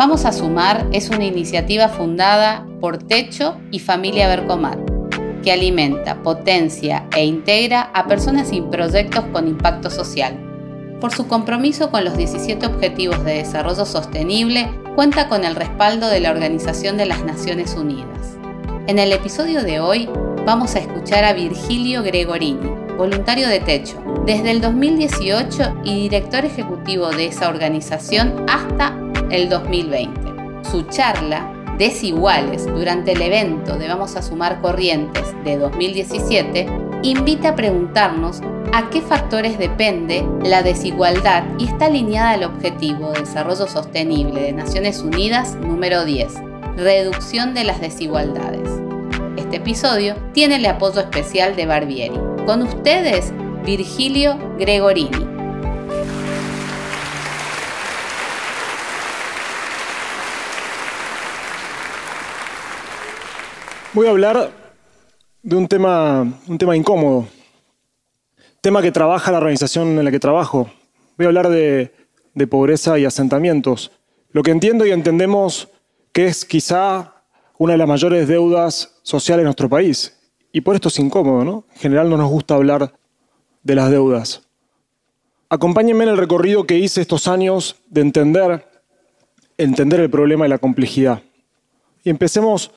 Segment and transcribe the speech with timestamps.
[0.00, 4.78] Vamos a Sumar es una iniciativa fundada por Techo y Familia Bercomat,
[5.44, 10.38] que alimenta, potencia e integra a personas sin proyectos con impacto social.
[11.02, 16.20] Por su compromiso con los 17 Objetivos de Desarrollo Sostenible, cuenta con el respaldo de
[16.20, 18.38] la Organización de las Naciones Unidas.
[18.86, 20.08] En el episodio de hoy
[20.46, 27.10] vamos a escuchar a Virgilio Gregorini, voluntario de Techo, desde el 2018 y director ejecutivo
[27.10, 28.99] de esa organización hasta
[29.30, 30.20] el 2020.
[30.70, 36.66] Su charla, Desiguales, durante el evento de Vamos a Sumar Corrientes de 2017,
[37.02, 38.42] invita a preguntarnos
[38.74, 44.52] a qué factores depende la desigualdad y está alineada al Objetivo de Desarrollo Sostenible de
[44.52, 46.34] Naciones Unidas número 10,
[46.76, 48.68] reducción de las desigualdades.
[49.36, 52.20] Este episodio tiene el apoyo especial de Barbieri.
[52.44, 53.32] Con ustedes,
[53.64, 55.29] Virgilio Gregorini.
[63.92, 64.52] Voy a hablar
[65.42, 67.26] de un tema, un tema incómodo,
[68.60, 70.70] tema que trabaja la organización en la que trabajo.
[71.18, 71.92] Voy a hablar de,
[72.32, 73.90] de pobreza y asentamientos.
[74.30, 75.70] Lo que entiendo y entendemos
[76.12, 77.14] que es quizá
[77.58, 80.16] una de las mayores deudas sociales en nuestro país.
[80.52, 81.64] Y por esto es incómodo, ¿no?
[81.74, 82.94] En general no nos gusta hablar
[83.64, 84.46] de las deudas.
[85.48, 88.68] Acompáñenme en el recorrido que hice estos años de entender,
[89.58, 91.24] entender el problema y la complejidad.
[92.04, 92.70] Y empecemos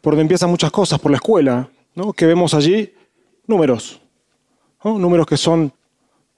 [0.00, 2.12] por donde empiezan muchas cosas, por la escuela, ¿no?
[2.12, 2.92] que vemos allí
[3.46, 4.00] números,
[4.84, 5.72] números que son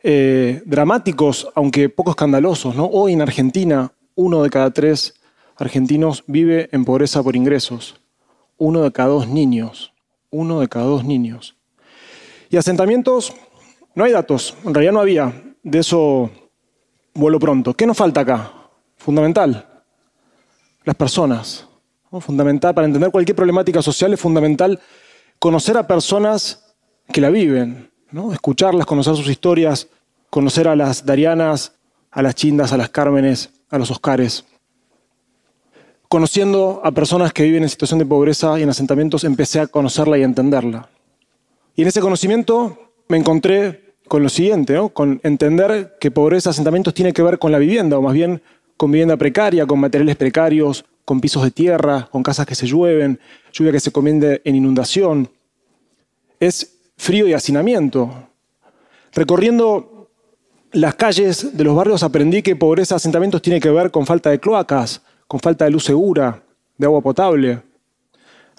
[0.03, 2.75] eh, dramáticos, aunque poco escandalosos.
[2.75, 2.87] ¿no?
[2.87, 5.15] Hoy en Argentina, uno de cada tres
[5.57, 8.01] argentinos vive en pobreza por ingresos,
[8.57, 9.93] uno de cada dos niños,
[10.31, 11.57] uno de cada dos niños.
[12.49, 13.35] Y asentamientos,
[13.95, 16.31] no hay datos, en realidad no había, de eso
[17.15, 17.75] vuelo pronto.
[17.75, 18.53] ¿Qué nos falta acá?
[18.97, 19.83] Fundamental,
[20.85, 21.70] las personas.
[22.19, 24.81] Fundamental, para entender cualquier problemática social es fundamental
[25.39, 26.75] conocer a personas
[27.13, 28.33] que la viven, ¿no?
[28.33, 29.89] escucharlas, conocer sus historias,
[30.29, 31.75] conocer a las Darianas,
[32.11, 34.45] a las Chindas, a las Cármenes, a los Oscares.
[36.09, 40.19] Conociendo a personas que viven en situación de pobreza y en asentamientos, empecé a conocerla
[40.19, 40.89] y a entenderla.
[41.77, 47.13] Y en ese conocimiento me encontré con lo siguiente, con entender que pobreza, asentamientos tiene
[47.13, 48.43] que ver con la vivienda, o más bien
[48.77, 53.19] con vivienda precaria, con materiales precarios, con pisos de tierra, con casas que se llueven,
[53.53, 55.31] lluvia que se comiende en inundación.
[56.39, 58.29] Es frío y hacinamiento.
[59.13, 60.09] Recorriendo
[60.73, 64.31] las calles de los barrios aprendí que pobreza de asentamientos tiene que ver con falta
[64.31, 66.43] de cloacas, con falta de luz segura,
[66.79, 67.63] de agua potable.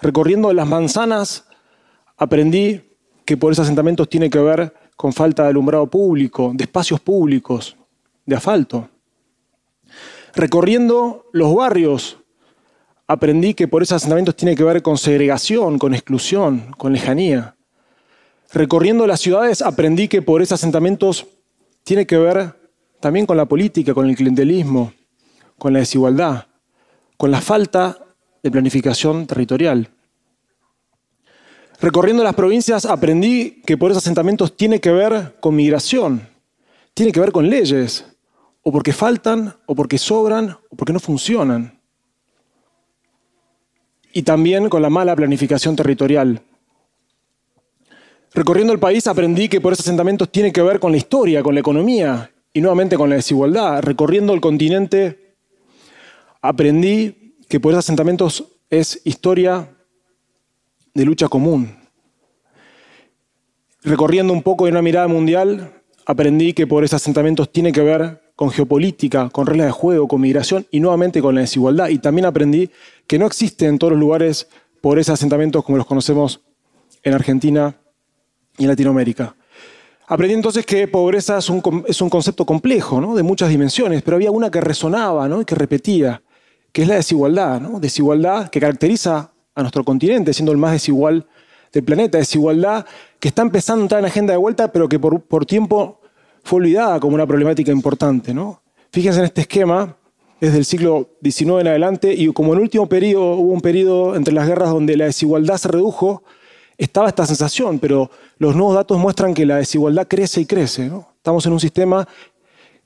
[0.00, 1.46] Recorriendo las manzanas
[2.16, 2.82] aprendí
[3.24, 7.76] que pobreza de asentamientos tiene que ver con falta de alumbrado público, de espacios públicos,
[8.26, 8.88] de asfalto.
[10.34, 12.18] Recorriendo los barrios
[13.06, 17.56] aprendí que por esos asentamientos tiene que ver con segregación, con exclusión, con lejanía.
[18.52, 21.26] Recorriendo las ciudades aprendí que por esos asentamientos
[21.84, 22.54] tiene que ver
[23.00, 24.92] también con la política, con el clientelismo,
[25.58, 26.46] con la desigualdad,
[27.16, 27.98] con la falta
[28.42, 29.88] de planificación territorial.
[31.80, 36.28] Recorriendo las provincias aprendí que por esos asentamientos tiene que ver con migración,
[36.94, 38.04] tiene que ver con leyes,
[38.62, 41.81] o porque faltan, o porque sobran, o porque no funcionan
[44.12, 46.42] y también con la mala planificación territorial.
[48.34, 51.54] Recorriendo el país aprendí que por esos asentamientos tiene que ver con la historia, con
[51.54, 53.82] la economía y nuevamente con la desigualdad.
[53.82, 55.36] Recorriendo el continente
[56.40, 59.68] aprendí que por esos asentamientos es historia
[60.94, 61.76] de lucha común.
[63.82, 68.21] Recorriendo un poco de una mirada mundial, aprendí que por esos asentamientos tiene que ver
[68.36, 71.88] con geopolítica, con reglas de juego, con migración y nuevamente con la desigualdad.
[71.88, 72.70] Y también aprendí
[73.06, 74.48] que no existe en todos los lugares
[74.80, 76.40] pobreza asentamientos como los conocemos
[77.02, 77.76] en Argentina
[78.58, 79.34] y en Latinoamérica.
[80.08, 81.60] Aprendí entonces que pobreza es un,
[82.10, 83.14] concepto complejo, ¿no?
[83.14, 85.40] de muchas dimensiones, pero había una que resonaba ¿no?
[85.40, 86.22] y que repetía,
[86.72, 87.60] que es la desigualdad.
[87.60, 87.80] ¿no?
[87.80, 91.26] Desigualdad que caracteriza a nuestro continente, siendo el más desigual
[91.72, 92.18] del planeta.
[92.18, 92.84] Desigualdad
[93.20, 96.01] que está empezando a entrar en la agenda de vuelta, pero que por tiempo
[96.42, 98.34] fue olvidada como una problemática importante.
[98.34, 98.62] ¿no?
[98.90, 99.96] Fíjense en este esquema,
[100.40, 104.16] desde el siglo XIX en adelante, y como en el último periodo hubo un periodo
[104.16, 106.22] entre las guerras donde la desigualdad se redujo,
[106.76, 110.90] estaba esta sensación, pero los nuevos datos muestran que la desigualdad crece y crece.
[111.16, 112.08] Estamos en un sistema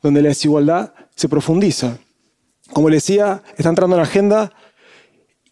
[0.03, 1.97] donde la desigualdad se profundiza.
[2.73, 4.53] Como les decía, está entrando en la agenda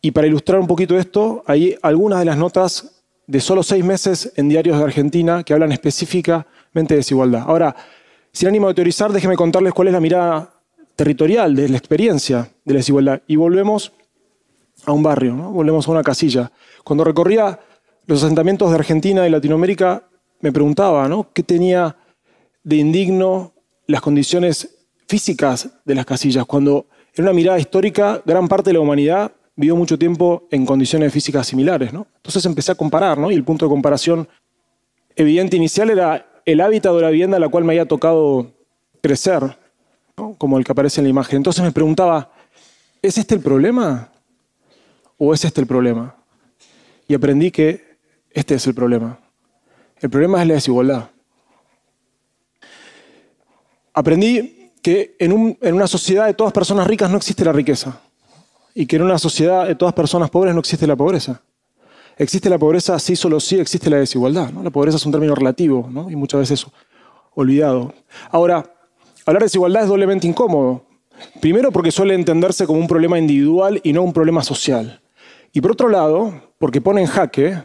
[0.00, 4.32] y para ilustrar un poquito esto, hay algunas de las notas de solo seis meses
[4.36, 5.72] en diarios de Argentina que hablan
[6.74, 7.44] específicamente de desigualdad.
[7.46, 7.76] Ahora,
[8.32, 10.50] sin ánimo de teorizar, déjenme contarles cuál es la mirada
[10.96, 13.22] territorial, de la experiencia de la desigualdad.
[13.26, 13.92] Y volvemos
[14.84, 15.50] a un barrio, ¿no?
[15.50, 16.50] volvemos a una casilla.
[16.82, 17.58] Cuando recorría
[18.06, 20.04] los asentamientos de Argentina y Latinoamérica,
[20.40, 21.96] me preguntaba qué tenía
[22.62, 23.52] de indigno
[23.86, 24.76] las condiciones
[25.06, 29.76] físicas de las casillas, cuando en una mirada histórica gran parte de la humanidad vivió
[29.76, 31.90] mucho tiempo en condiciones físicas similares.
[31.92, 33.30] Entonces empecé a comparar, ¿no?
[33.30, 34.28] y el punto de comparación
[35.16, 38.52] evidente inicial era el hábitat de la vivienda a la cual me había tocado
[39.00, 39.56] crecer,
[40.38, 41.38] como el que aparece en la imagen.
[41.38, 42.30] Entonces me preguntaba,
[43.02, 44.10] ¿es este el problema?
[45.18, 46.16] ¿O es este el problema?
[47.08, 47.98] Y aprendí que
[48.30, 49.18] este es el problema.
[50.00, 51.10] El problema es la desigualdad.
[53.92, 55.32] Aprendí que en
[55.74, 58.00] una sociedad de todas personas ricas no existe la riqueza
[58.74, 61.40] y que en una sociedad de todas personas pobres no existe la pobreza.
[62.16, 64.50] Existe la pobreza, sí, solo sí existe la desigualdad.
[64.62, 66.66] La pobreza es un término relativo y muchas veces
[67.34, 67.92] olvidado.
[68.30, 68.64] Ahora,
[69.26, 70.84] hablar de desigualdad es doblemente incómodo.
[71.40, 75.00] Primero porque suele entenderse como un problema individual y no un problema social.
[75.52, 77.62] Y por otro lado, porque pone en jaque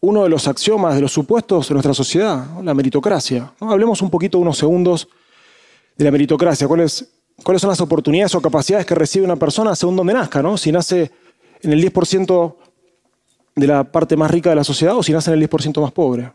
[0.00, 3.52] uno de los axiomas, de los supuestos de nuestra sociedad, la meritocracia.
[3.60, 5.08] Hablemos un poquito, unos segundos,
[5.96, 6.68] de la meritocracia.
[6.68, 10.42] ¿Cuáles, ¿Cuáles son las oportunidades o capacidades que recibe una persona según donde nazca?
[10.42, 10.58] ¿no?
[10.58, 11.10] Si nace
[11.62, 12.54] en el 10%
[13.54, 15.92] de la parte más rica de la sociedad o si nace en el 10% más
[15.92, 16.32] pobre.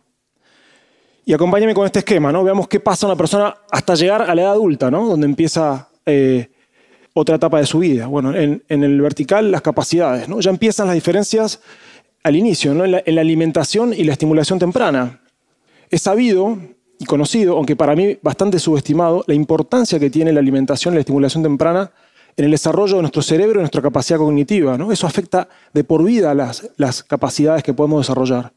[1.25, 2.44] Y acompáñame con este esquema, ¿no?
[2.44, 5.07] Veamos qué pasa a una persona hasta llegar a la edad adulta, ¿no?
[5.07, 6.50] Donde empieza eh,
[7.13, 8.07] otra etapa de su vida.
[8.07, 10.39] Bueno, en, el vertical las capacidades, ¿no?
[10.39, 11.62] Ya empiezan las diferencias
[12.24, 12.83] al inicio, ¿no?
[12.86, 15.22] en, la, en la alimentación y la estimulación temprana.
[15.89, 16.57] Es sabido
[16.98, 21.01] y conocido, aunque para mí bastante subestimado, la importancia que tiene la alimentación y la
[21.01, 21.92] estimulación temprana
[22.36, 24.78] en el desarrollo de nuestro cerebro y nuestra capacidad cognitiva.
[24.92, 28.54] Eso afecta de por vida las, capacidades que podemos desarrollar.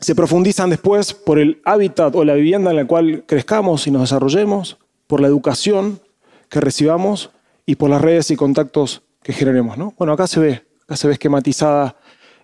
[0.00, 4.02] Se profundizan después por el hábitat o la vivienda en la cual crezcamos y nos
[4.02, 6.00] desarrollemos, por la educación
[6.48, 7.30] que recibamos
[7.66, 9.78] y por las redes y contactos que generemos.
[9.78, 9.94] ¿no?
[9.98, 11.96] Bueno, acá se ve, acá se ve esquematizada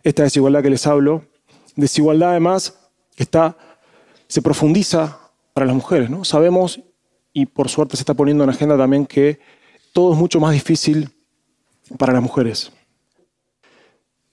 [0.02, 1.24] esta desigualdad que les hablo.
[1.74, 2.78] Desigualdad además
[3.16, 3.56] está,
[4.26, 5.18] se profundiza
[5.52, 6.10] para las mujeres.
[6.10, 6.24] ¿no?
[6.24, 6.80] Sabemos
[7.32, 9.40] y por suerte se está poniendo en agenda también que
[9.92, 11.10] todo es mucho más difícil
[11.96, 12.72] para las mujeres.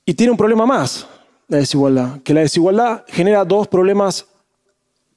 [0.05, 1.07] Y tiene un problema más,
[1.47, 4.27] la desigualdad, que la desigualdad genera dos problemas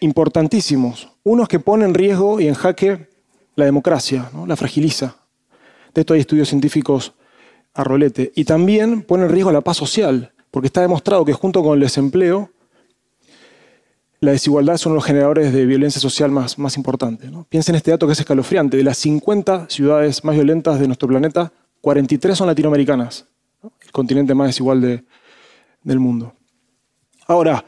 [0.00, 1.08] importantísimos.
[1.24, 3.08] Uno es que pone en riesgo y en jaque
[3.54, 5.16] la democracia, la fragiliza.
[5.94, 7.12] De esto hay estudios científicos
[7.74, 8.32] a rolete.
[8.34, 11.80] Y también pone en riesgo la paz social, porque está demostrado que junto con el
[11.80, 12.50] desempleo
[14.20, 17.30] la desigualdad es uno de los generadores de violencia social más, más importantes.
[17.30, 17.46] ¿no?
[17.48, 18.76] Piensen en este dato que es escalofriante.
[18.76, 23.26] De las 50 ciudades más violentas de nuestro planeta, 43 son latinoamericanas,
[23.62, 25.04] el continente más desigual
[25.82, 26.34] del mundo.
[27.26, 27.64] Ahora,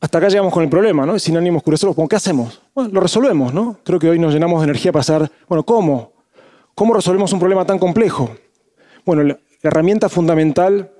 [0.00, 1.18] hasta acá llegamos con el problema, ¿no?
[1.18, 2.62] Sin ánimo oscurecerlo, ¿qué hacemos?
[2.74, 3.78] Bueno, lo resolvemos, ¿no?
[3.84, 6.12] Creo que hoy nos llenamos de energía para saber, bueno, ¿cómo?
[6.74, 8.30] ¿Cómo resolvemos un problema tan complejo?
[9.04, 10.90] Bueno, la herramienta fundamental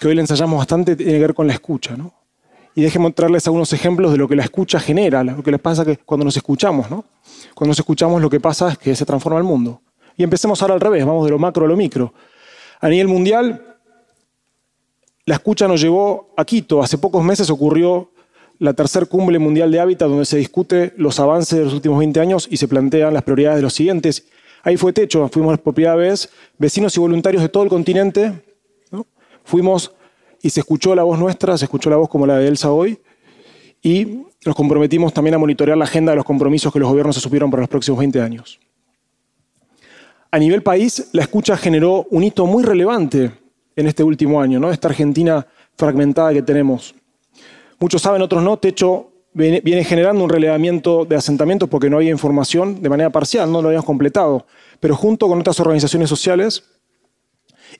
[0.00, 2.21] que hoy le ensayamos bastante tiene que ver con la escucha, ¿no?
[2.74, 5.84] Y déjenme mostrarles algunos ejemplos de lo que la escucha genera, lo que les pasa
[5.84, 7.04] que cuando nos escuchamos, ¿no?
[7.54, 9.80] Cuando nos escuchamos lo que pasa es que se transforma el mundo.
[10.16, 12.12] Y empecemos ahora al revés, vamos de lo macro a lo micro.
[12.80, 13.76] A nivel mundial,
[15.24, 16.82] la escucha nos llevó a Quito.
[16.82, 18.10] Hace pocos meses ocurrió
[18.58, 22.20] la tercer cumbre mundial de hábitat donde se discute los avances de los últimos 20
[22.20, 24.26] años y se plantean las prioridades de los siguientes.
[24.62, 28.32] Ahí fue techo, fuimos por primera vez vecinos y voluntarios de todo el continente.
[29.44, 29.92] Fuimos
[30.42, 32.98] y se escuchó la voz nuestra, se escuchó la voz como la de Elsa hoy,
[33.80, 37.50] y nos comprometimos también a monitorear la agenda de los compromisos que los gobiernos asumieron
[37.50, 38.60] para los próximos 20 años.
[40.30, 43.30] A nivel país, la escucha generó un hito muy relevante
[43.76, 44.70] en este último año, ¿no?
[44.70, 45.46] esta Argentina
[45.76, 46.94] fragmentada que tenemos.
[47.78, 52.82] Muchos saben, otros no, Techo viene generando un relevamiento de asentamientos porque no había información
[52.82, 54.46] de manera parcial, no lo habíamos completado,
[54.78, 56.64] pero junto con otras organizaciones sociales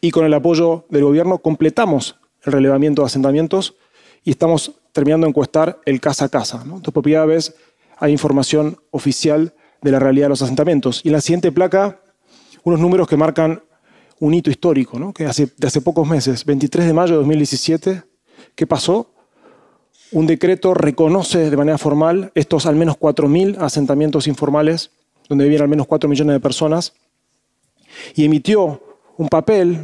[0.00, 3.76] y con el apoyo del gobierno completamos el relevamiento de asentamientos
[4.24, 6.58] y estamos terminando de encuestar el casa a casa.
[6.64, 6.76] ¿no?
[6.76, 7.54] Entonces, primera vez
[7.98, 11.00] hay información oficial de la realidad de los asentamientos.
[11.04, 12.00] Y en la siguiente placa,
[12.64, 13.62] unos números que marcan
[14.20, 15.12] un hito histórico, ¿no?
[15.12, 18.02] que hace, de hace pocos meses, 23 de mayo de 2017,
[18.54, 19.12] ¿qué pasó?
[20.12, 24.90] Un decreto reconoce de manera formal estos al menos 4.000 asentamientos informales,
[25.28, 26.92] donde vivían al menos 4 millones de personas,
[28.14, 28.91] y emitió
[29.22, 29.78] un papel,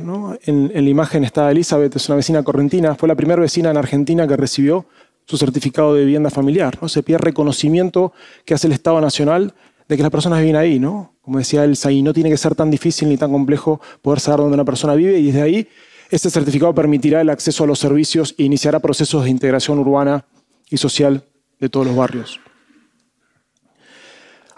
[0.46, 4.26] en, la imagen está Elizabeth, es una vecina correntina, fue la primera vecina en Argentina
[4.26, 4.86] que recibió
[5.24, 6.76] su certificado de vivienda familiar.
[6.80, 6.88] ¿no?
[6.88, 8.12] Se pide reconocimiento
[8.44, 9.54] que hace el Estado Nacional
[9.88, 11.14] de que las personas viven ahí, ¿no?
[11.22, 14.40] Como decía Elsa, y no tiene que ser tan difícil ni tan complejo poder saber
[14.40, 15.68] dónde una persona vive y desde ahí
[16.10, 20.24] este certificado permitirá el acceso a los servicios e iniciará procesos de integración urbana
[20.70, 21.24] y social
[21.60, 22.40] de todos los barrios.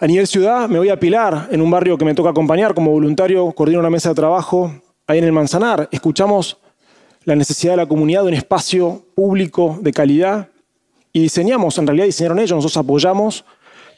[0.03, 2.91] A nivel ciudad, me voy a Pilar, en un barrio que me toca acompañar como
[2.91, 4.73] voluntario, coordino una mesa de trabajo
[5.07, 5.91] ahí en el Manzanar.
[5.93, 6.57] Escuchamos
[7.25, 10.49] la necesidad de la comunidad de un espacio público de calidad
[11.13, 13.45] y diseñamos, en realidad diseñaron ellos, nosotros apoyamos.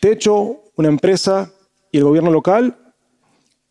[0.01, 1.53] Techo, una empresa
[1.93, 2.77] y el gobierno local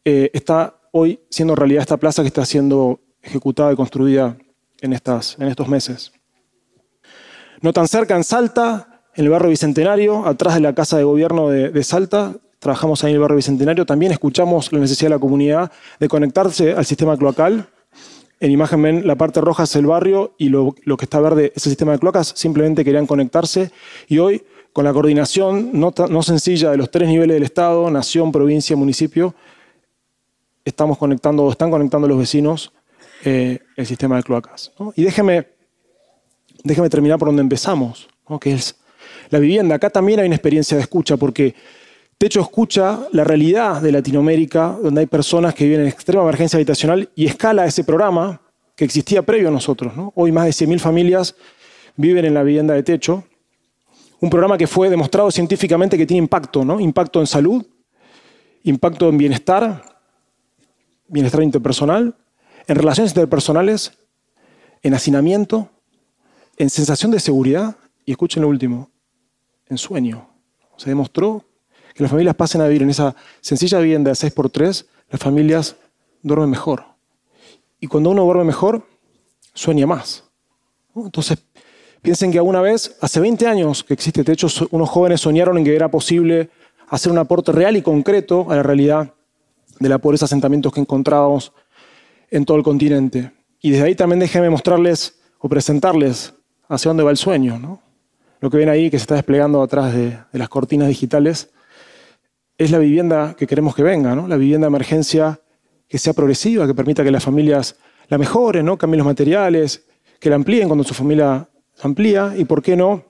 [0.06, 4.38] eh, está hoy siendo realidad esta plaza que está siendo ejecutada y construida
[4.80, 6.14] en, estas, en estos meses.
[7.60, 11.50] No tan cerca, en Salta, en el barrio Bicentenario, atrás de la Casa de Gobierno
[11.50, 15.72] de, Salta, trabajamos ahí en el barrio Bicentenario, también escuchamos la necesidad de la comunidad
[16.00, 17.68] de conectarse al sistema cloacal.
[18.40, 21.66] En imagen ven la parte roja es el barrio y lo, que está verde es
[21.66, 23.72] el sistema de cloacas, simplemente querían conectarse.
[24.08, 28.32] Y hoy con la coordinación no, no sencilla de los tres niveles del Estado, nación,
[28.32, 29.36] provincia, municipio,
[30.64, 32.72] estamos conectando, o están conectando los vecinos
[33.26, 34.72] eh, el sistema de cloacas.
[34.96, 35.48] Y déjeme,
[36.64, 38.08] déjeme terminar por donde empezamos,
[38.40, 38.81] que es
[39.32, 39.76] la vivienda.
[39.76, 41.56] Acá también hay una experiencia de escucha, porque
[42.18, 47.10] Techo escucha la realidad de Latinoamérica, donde hay personas que viven en extrema emergencia habitacional
[47.16, 48.40] y escala ese programa
[48.76, 49.92] que existía previo a nosotros.
[50.14, 51.36] Hoy más de 100.000 familias
[51.96, 53.24] viven en la vivienda de techo.
[54.20, 56.80] Un programa que fue demostrado científicamente que tiene impacto, ¿no?
[56.80, 57.66] impacto en salud,
[58.64, 59.84] impacto en bienestar,
[61.08, 62.16] bienestar interpersonal,
[62.68, 63.98] en relaciones interpersonales,
[64.84, 65.70] en hacinamiento,
[66.58, 68.92] en sensación de seguridad y escuchen lo último,
[69.72, 70.30] en sueño.
[70.78, 71.44] Se demostró
[71.96, 75.76] que las familias pasen a vivir en esa sencilla vivienda de 6x3, las familias
[76.22, 76.84] duermen mejor.
[77.80, 78.86] Y cuando uno duerme mejor,
[79.54, 80.26] sueña más.
[80.96, 81.40] Entonces,
[82.02, 85.76] piensen que alguna vez, hace 20 años que existe techo, unos jóvenes soñaron en que
[85.76, 86.50] era posible
[86.90, 89.14] hacer un aporte real y concreto a la realidad
[89.80, 91.54] de la pobreza de asentamientos que encontrábamos
[92.30, 93.32] en todo el continente.
[93.62, 96.34] Y desde ahí también déjenme mostrarles o presentarles
[96.68, 97.58] hacia dónde va el sueño.
[97.58, 97.82] ¿no?
[98.42, 101.52] Lo que ven ahí que se está desplegando atrás de, las cortinas digitales
[102.58, 105.40] es la vivienda que queremos que venga, la vivienda de emergencia
[105.88, 107.76] que sea progresiva, que permita que las familias
[108.10, 109.86] la mejoren, cambien los materiales,
[110.20, 111.48] que la amplíen cuando su familia
[111.82, 113.04] amplía y, ¿por qué no?,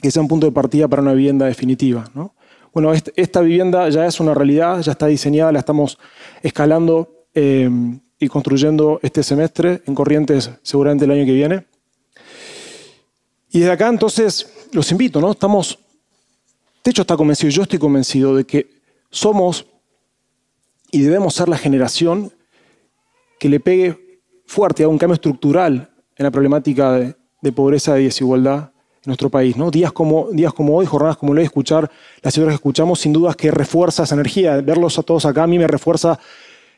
[0.00, 2.04] que sea un punto de partida para una vivienda definitiva.
[2.14, 2.34] ¿no?
[2.72, 5.98] Bueno, esta vivienda ya es una realidad, ya está diseñada, la estamos
[6.42, 7.68] escalando eh,
[8.18, 11.66] y construyendo este semestre en Corrientes seguramente el año que viene.
[13.50, 15.30] Y desde acá entonces los invito, ¿no?
[15.30, 15.78] Estamos,
[16.84, 18.68] de hecho está convencido, yo estoy convencido de que
[19.10, 19.66] somos
[20.90, 22.32] y debemos ser la generación
[23.38, 28.72] que le pegue fuerte a un cambio estructural en la problemática de, pobreza y desigualdad
[29.04, 29.56] nuestro país.
[29.56, 29.70] ¿no?
[29.70, 31.90] Días, como, días como hoy, jornadas como hoy, escuchar
[32.20, 34.60] las historias que escuchamos, sin dudas que refuerza esa energía.
[34.60, 36.18] Verlos a todos acá a mí me refuerza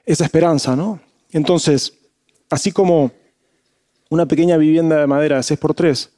[0.04, 0.76] esa esperanza.
[0.76, 1.00] ¿no?
[1.32, 1.94] Entonces,
[2.48, 3.10] así como
[4.10, 6.10] una pequeña vivienda de madera de 6x3